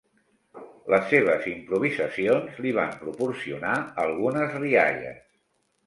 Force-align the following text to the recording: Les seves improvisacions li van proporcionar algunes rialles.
Les 0.93 1.05
seves 1.11 1.45
improvisacions 1.51 2.57
li 2.67 2.73
van 2.81 2.99
proporcionar 3.05 3.79
algunes 4.09 4.61
rialles. 4.67 5.27